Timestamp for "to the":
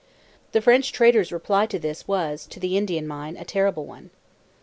2.47-2.75